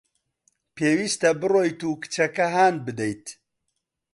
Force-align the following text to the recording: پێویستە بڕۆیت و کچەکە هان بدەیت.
پێویستە 0.75 1.29
بڕۆیت 1.41 1.79
و 1.85 1.91
کچەکە 2.01 2.45
هان 2.55 2.75
بدەیت. 2.85 3.25